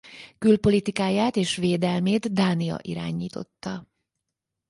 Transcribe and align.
Külpolitikáját 0.37 1.35
és 1.35 1.55
védelmét 1.55 2.33
Dánia 2.33 2.77
irányította. 2.81 3.87